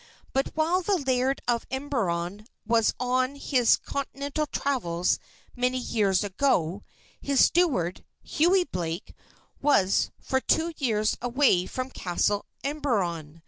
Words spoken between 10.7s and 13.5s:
years away from Castle Emberon.